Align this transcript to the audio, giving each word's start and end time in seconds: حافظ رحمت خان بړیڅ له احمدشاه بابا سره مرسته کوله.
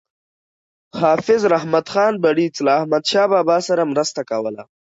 حافظ 0.99 1.41
رحمت 1.53 1.85
خان 1.93 2.13
بړیڅ 2.23 2.55
له 2.65 2.71
احمدشاه 2.79 3.27
بابا 3.33 3.57
سره 3.67 3.83
مرسته 3.93 4.21
کوله. 4.29 4.63